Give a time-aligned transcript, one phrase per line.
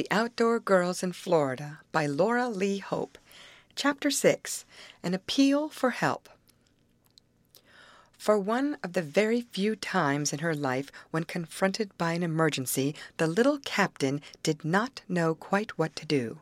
[0.00, 3.18] The Outdoor Girls in Florida by Laura Lee Hope.
[3.76, 4.64] Chapter 6
[5.02, 6.30] An Appeal for Help.
[8.16, 12.94] For one of the very few times in her life when confronted by an emergency,
[13.18, 16.38] the little captain did not know quite what to do.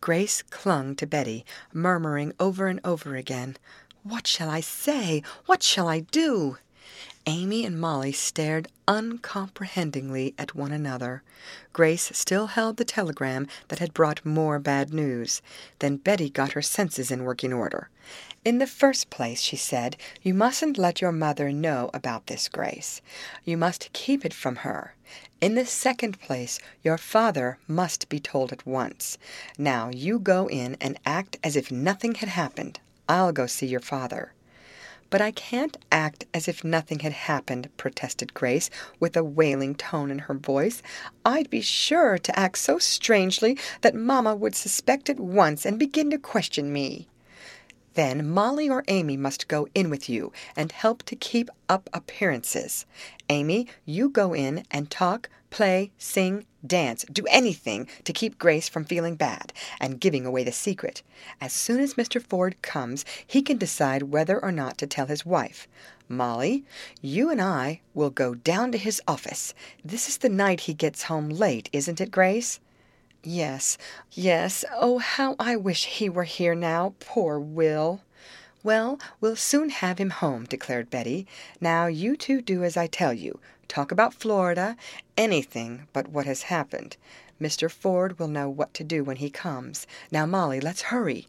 [0.00, 3.56] Grace clung to Betty, murmuring over and over again,
[4.04, 5.24] What shall I say?
[5.46, 6.58] What shall I do?
[7.26, 11.22] Amy and Molly stared uncomprehendingly at one another.
[11.72, 15.42] Grace still held the telegram that had brought more bad news.
[15.80, 17.88] Then Betty got her senses in working order.
[18.44, 23.02] In the first place, she said, you mustn't let your mother know about this, Grace.
[23.44, 24.94] You must keep it from her.
[25.40, 29.18] In the second place, your father must be told at once.
[29.58, 32.80] Now you go in and act as if nothing had happened.
[33.08, 34.32] I'll go see your father.
[35.10, 40.10] But I can't act as if nothing had happened, protested Grace, with a wailing tone
[40.10, 40.82] in her voice.
[41.24, 46.10] I'd be sure to act so strangely that Mamma would suspect at once and begin
[46.10, 47.08] to question me.
[47.94, 52.86] Then Molly or Amy must go in with you and help to keep up appearances.
[53.28, 58.84] Amy, you go in and talk, play, sing, dance, do anything to keep Grace from
[58.84, 61.02] feeling bad and giving away the secret.
[61.40, 62.22] As soon as Mr.
[62.22, 65.68] Ford comes, he can decide whether or not to tell his wife.
[66.08, 66.64] Molly,
[67.00, 69.54] you and I will go down to his office.
[69.84, 72.58] This is the night he gets home late, isn't it, Grace?
[73.22, 73.76] Yes,
[74.12, 74.64] yes.
[74.72, 78.00] Oh, how I wish he were here now, poor Will.
[78.62, 81.26] Well, we'll soon have him home, declared Betty.
[81.60, 83.40] Now you two do as I tell you.
[83.68, 84.76] Talk about Florida,
[85.16, 86.96] anything but what has happened.
[87.40, 87.70] Mr.
[87.70, 89.86] Ford will know what to do when he comes.
[90.12, 91.26] Now, Molly, let's hurry.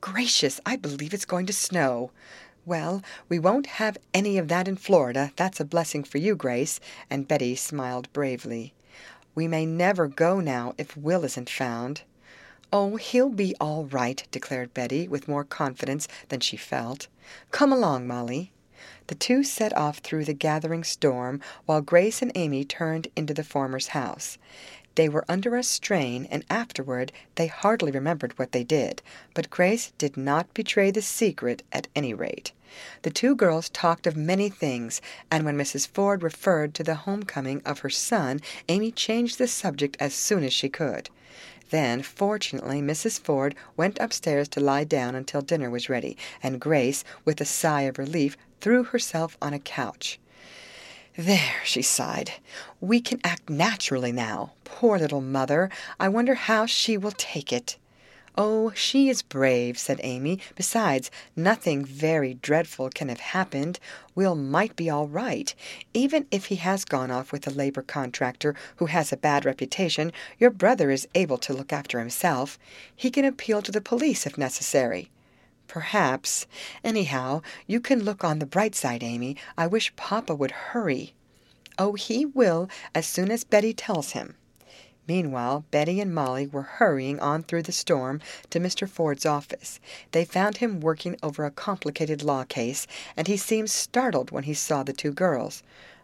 [0.00, 2.12] Gracious, I believe it's going to snow.
[2.64, 5.32] Well, we won't have any of that in Florida.
[5.34, 6.78] That's a blessing for you, Grace.
[7.10, 8.72] And Betty smiled bravely.
[9.34, 12.02] We may never go now if Will isn't found.
[12.70, 17.08] Oh, he'll be all right, declared Betty, with more confidence than she felt.
[17.50, 18.52] Come along, Molly.
[19.06, 23.42] The two set off through the gathering storm, while Grace and Amy turned into the
[23.42, 24.36] former's house.
[24.96, 29.00] They were under a strain, and afterward they hardly remembered what they did,
[29.32, 32.52] but Grace did not betray the secret at any rate.
[33.00, 35.00] The two girls talked of many things,
[35.30, 35.88] and when Mrs.
[35.88, 40.52] Ford referred to the homecoming of her son, Amy changed the subject as soon as
[40.52, 41.08] she could.
[41.70, 43.20] Then, fortunately, Mrs.
[43.20, 47.82] Ford went upstairs to lie down until dinner was ready, and Grace, with a sigh
[47.82, 50.18] of relief, threw herself on a couch.
[51.16, 52.32] There, she sighed.
[52.80, 54.52] We can act naturally now.
[54.64, 55.68] Poor little mother!
[55.98, 57.76] I wonder how she will take it.
[58.40, 60.38] Oh, she is brave, said Amy.
[60.54, 63.80] Besides, nothing very dreadful can have happened.
[64.14, 65.52] Will might be all right.
[65.92, 70.12] Even if he has gone off with a labor contractor who has a bad reputation,
[70.38, 72.60] your brother is able to look after himself.
[72.94, 75.10] He can appeal to the police if necessary.
[75.66, 76.46] Perhaps.
[76.84, 79.36] Anyhow, you can look on the bright side, Amy.
[79.56, 81.12] I wish Papa would hurry.
[81.76, 84.36] Oh, he will as soon as Betty tells him.
[85.08, 88.20] Meanwhile, Betty and Molly were hurrying on through the storm
[88.50, 88.86] to Mr.
[88.86, 89.80] Ford's office.
[90.12, 92.86] They found him working over a complicated law case,
[93.16, 95.62] and he seemed startled when he saw the two girls.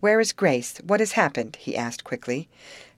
[0.00, 0.78] Where is Grace?
[0.78, 1.56] What has happened?
[1.56, 2.48] he asked quickly.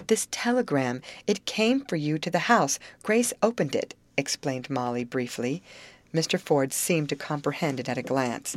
[0.07, 1.03] This telegram.
[1.27, 2.79] It came for you to the house.
[3.03, 5.63] Grace opened it, explained Molly briefly.
[6.15, 6.39] Mr.
[6.39, 8.57] Ford seemed to comprehend it at a glance.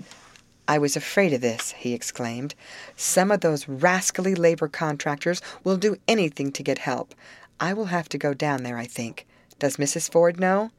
[0.68, 2.56] I was afraid of this, he exclaimed.
[2.96, 7.16] Some of those rascally labor contractors will do anything to get help.
[7.60, 9.28] I will have to go down there, I think.
[9.60, 10.12] Does Mrs.
[10.12, 10.72] Ford know?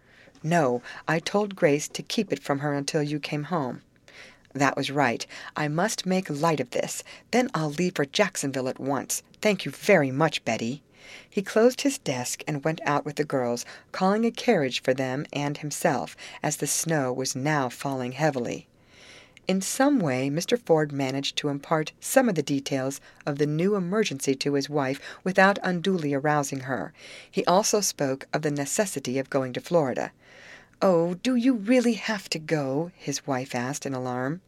[0.42, 3.82] No, I told Grace to keep it from her until you came home.
[4.54, 5.24] That was right.
[5.56, 7.04] I must make light of this.
[7.30, 9.22] Then I'll leave for Jacksonville at once.
[9.40, 10.82] Thank you very much, Betty.
[11.28, 15.26] He closed his desk and went out with the girls, calling a carriage for them
[15.32, 18.66] and himself, as the snow was now falling heavily.
[19.48, 20.58] In some way Mr.
[20.58, 25.00] Ford managed to impart some of the details of the new emergency to his wife
[25.24, 26.92] without unduly arousing her.
[27.28, 30.12] He also spoke of the necessity of going to Florida.
[30.80, 32.92] Oh, do you really have to go?
[32.96, 34.40] his wife asked in alarm.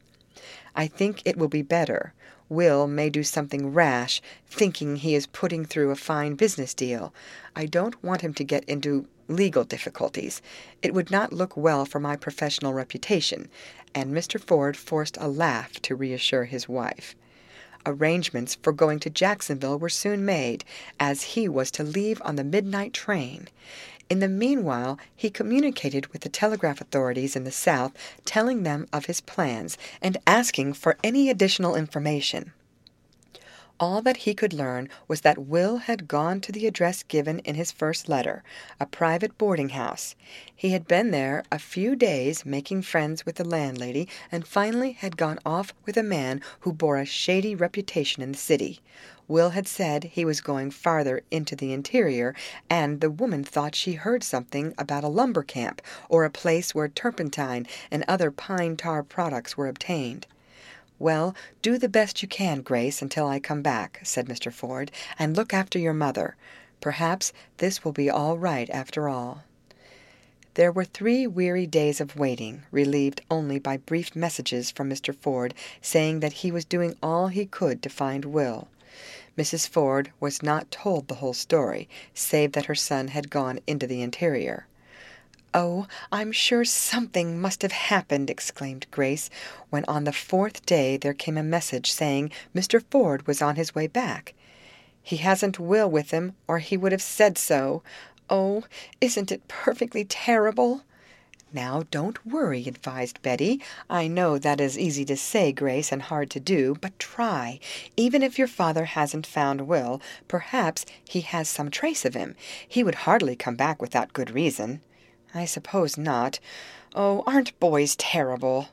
[0.76, 2.12] I think it will be better.
[2.48, 7.14] Will may do something rash, thinking he is putting through a fine business deal.
[7.56, 10.42] I don't want him to get into legal difficulties.
[10.82, 13.48] It would not look well for my professional reputation,
[13.94, 14.40] and Mr.
[14.40, 17.14] Ford forced a laugh to reassure his wife.
[17.86, 20.64] Arrangements for going to Jacksonville were soon made,
[20.98, 23.48] as he was to leave on the midnight train.
[24.10, 27.92] In the meanwhile, he communicated with the telegraph authorities in the South,
[28.24, 32.52] telling them of his plans and asking for any additional information.
[33.80, 37.56] All that he could learn was that Will had gone to the address given in
[37.56, 38.44] his first letter,
[38.78, 40.14] a private boarding house.
[40.54, 45.16] He had been there a few days making friends with the landlady, and finally had
[45.16, 48.80] gone off with a man who bore a shady reputation in the city.
[49.26, 52.32] Will had said he was going farther into the interior,
[52.70, 56.88] and the woman thought she heard something about a lumber camp or a place where
[56.88, 60.28] turpentine and other pine tar products were obtained.
[61.00, 64.52] "Well, do the best you can, Grace, until I come back," said Mr.
[64.52, 66.36] Ford, "and look after your mother.
[66.80, 69.42] Perhaps this will be all right after all."
[70.54, 75.12] There were three weary days of waiting, relieved only by brief messages from Mr.
[75.12, 75.52] Ford
[75.82, 78.68] saying that he was doing all he could to find Will.
[79.36, 79.66] Mrs.
[79.66, 84.00] Ford was not told the whole story, save that her son had gone into the
[84.00, 84.68] interior.
[85.56, 89.30] "Oh, I'm sure something must have happened!" exclaimed Grace,
[89.70, 92.82] when on the fourth day there came a message saying Mr.
[92.90, 94.34] Ford was on his way back.
[95.00, 97.84] "He hasn't Will with him, or he would have said so.
[98.28, 98.64] Oh,
[99.00, 100.82] isn't it perfectly terrible!"
[101.52, 103.62] "Now, don't worry," advised Betty.
[103.88, 107.60] "I know that is easy to say, Grace, and hard to do, but try.
[107.96, 112.34] Even if your father hasn't found Will, perhaps he has some trace of him.
[112.66, 114.80] He would hardly come back without good reason."
[115.36, 116.38] "I suppose not.
[116.94, 118.68] Oh, aren't boys terrible!"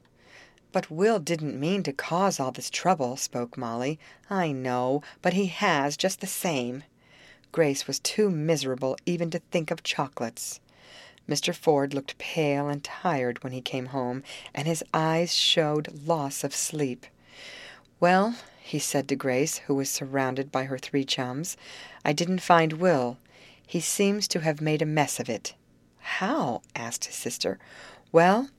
[0.71, 3.97] "But Will didn't mean to cause all this trouble," spoke Molly.
[4.29, 6.83] "I know, but he has, just the same."
[7.51, 10.59] Grace was too miserable even to think of chocolates.
[11.27, 11.51] Mr.
[11.51, 14.21] Ford looked pale and tired when he came home,
[14.53, 17.07] and his eyes showed loss of sleep.
[17.99, 21.57] "Well," he said to Grace, who was surrounded by her three chums,
[22.05, 23.17] "I didn't find Will.
[23.65, 25.55] He seems to have made a mess of it."
[26.19, 27.57] "How?" asked his sister.
[28.11, 28.49] "Well,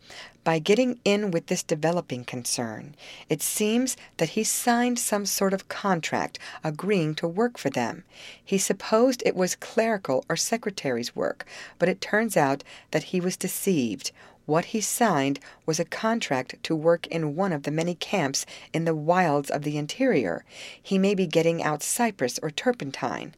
[0.43, 2.97] by getting in with this developing concern.
[3.29, 8.05] It seems that he signed some sort of contract agreeing to work for them.
[8.43, 11.45] He supposed it was clerical or secretary's work,
[11.79, 14.13] but it turns out that he was deceived.
[14.47, 18.85] What he signed was a contract to work in one of the many camps in
[18.87, 20.45] the wilds of the interior.
[20.83, 23.35] He may be getting out cypress or turpentine."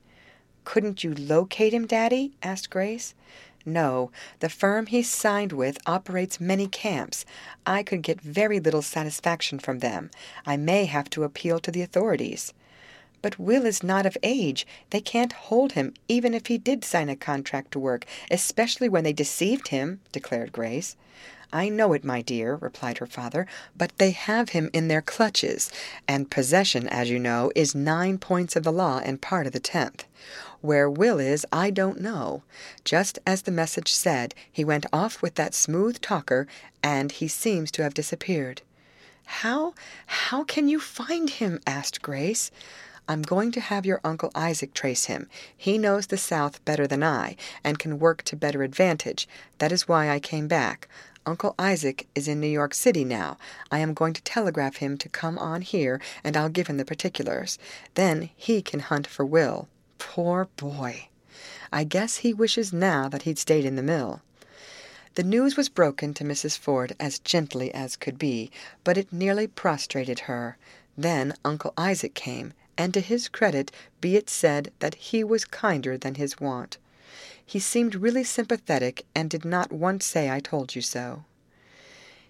[0.64, 3.12] "Couldn't you locate him, Daddy?" asked Grace.
[3.66, 7.24] No, the firm he signed with operates many camps.
[7.64, 10.10] I could get very little satisfaction from them.
[10.44, 12.52] I may have to appeal to the authorities."
[13.22, 14.66] "But Will is not of age.
[14.90, 19.02] They can't hold him even if he did sign a contract to work, especially when
[19.02, 20.96] they deceived him," declared Grace.
[21.52, 23.46] "I know it, my dear," replied her father,
[23.76, 25.70] "but they have him in their clutches,
[26.08, 29.60] and possession, as you know, is nine points of the law and part of the
[29.60, 30.04] tenth.
[30.62, 32.42] Where Will is, I don't know.
[32.84, 36.46] Just as the message said, he went off with that smooth talker,
[36.82, 38.62] and he seems to have disappeared."
[39.26, 39.74] "How
[40.06, 42.50] how can you find him?" asked Grace.
[43.06, 45.28] "I'm going to have your Uncle Isaac trace him.
[45.54, 49.28] He knows the South better than I, and can work to better advantage.
[49.58, 50.88] That is why I came back.
[51.26, 53.38] Uncle Isaac is in New York City now.
[53.70, 56.84] I am going to telegraph him to come on here, and I'll give him the
[56.84, 57.58] particulars.
[57.94, 59.68] Then he can hunt for Will.
[59.98, 61.08] Poor boy!
[61.72, 64.20] I guess he wishes now that he'd stayed in the mill."
[65.14, 66.58] The news was broken to Mrs.
[66.58, 68.50] Ford as gently as could be,
[68.82, 70.58] but it nearly prostrated her.
[70.98, 75.96] Then Uncle Isaac came, and to his credit be it said that he was kinder
[75.96, 76.76] than his wont.
[77.46, 81.24] He seemed really sympathetic, and did not once say I told you so.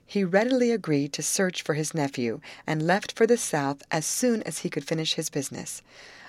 [0.05, 4.43] He readily agreed to search for his nephew, and left for the South as soon
[4.43, 5.83] as he could finish his business.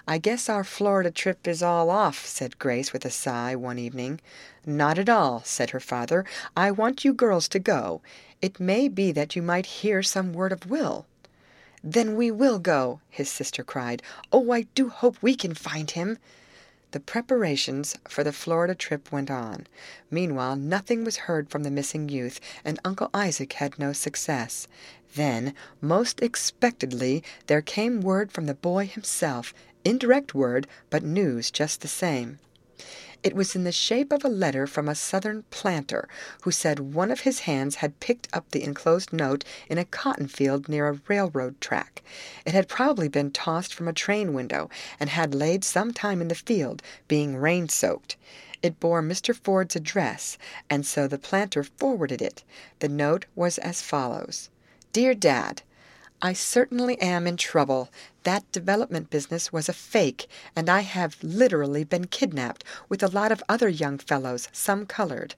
[0.07, 4.21] "I guess our Florida trip is all off," said Grace with a sigh, one evening.
[4.67, 6.23] "Not at all," said her father.
[6.55, 8.01] "I want you girls to go.
[8.39, 11.07] It may be that you might hear some word of Will."
[11.83, 14.03] "Then we will go!" his sister cried.
[14.31, 16.19] "Oh, I do hope we can find him!"
[16.91, 19.67] The preparations for the Florida trip went on.
[20.11, 24.67] Meanwhile nothing was heard from the missing youth, and Uncle Isaac had no success.
[25.15, 31.81] Then, most expectedly, there came word from the boy himself indirect word, but news just
[31.81, 32.39] the same.
[33.25, 36.07] It was in the shape of a letter from a Southern planter,
[36.43, 40.27] who said one of his hands had picked up the enclosed note in a cotton
[40.27, 42.03] field near a railroad track.
[42.45, 46.27] It had probably been tossed from a train window, and had laid some time in
[46.27, 48.15] the field, being rain soaked.
[48.61, 49.35] It bore Mr.
[49.35, 50.37] Ford's address,
[50.69, 52.43] and so the planter forwarded it.
[52.77, 54.51] The note was as follows:
[54.93, 55.63] Dear Dad.
[56.21, 57.89] I certainly am in trouble.
[58.23, 63.31] That development business was a fake, and I have literally been kidnapped, with a lot
[63.31, 65.35] of other young fellows, some colored.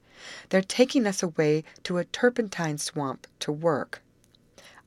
[0.49, 4.01] They're taking us away to a turpentine swamp to work.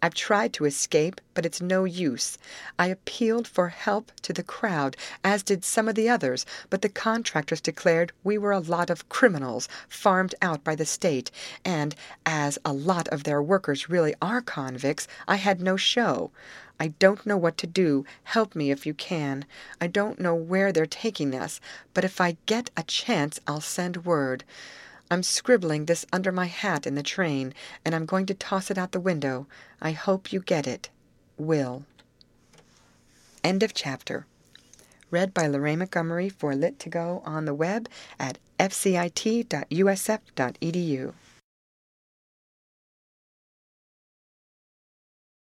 [0.03, 2.39] I've tried to escape, but it's no use.
[2.79, 6.89] I appealed for help to the crowd, as did some of the others, but the
[6.89, 11.31] contractors declared we were a lot of criminals farmed out by the state,
[11.65, 16.31] and as a lot of their workers really are convicts, I had no show.
[16.81, 18.07] I don't know what to do.
[18.25, 19.45] Help me if you can.
[19.83, 21.61] I don't know where they're taking us,
[21.93, 24.45] but if I get a chance I'll send word.
[25.11, 27.53] I'm scribbling this under my hat in the train,
[27.85, 29.49] and I'm going to toss it out the window.
[29.83, 30.89] I hope you get it.
[31.37, 31.85] Will.
[33.43, 34.27] End of chapter.
[35.11, 37.89] Read by Lorraine Montgomery for Lit2Go on the web
[38.21, 39.73] at fcit.usf.edu.